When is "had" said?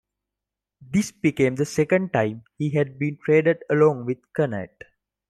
2.71-2.97